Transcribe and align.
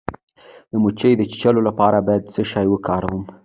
د 0.71 0.73
مچۍ 0.83 1.11
د 1.17 1.21
چیچلو 1.31 1.61
لپاره 1.67 1.97
باید 2.07 2.31
څه 2.33 2.41
شی 2.51 2.65
وکاروم؟ 2.69 3.21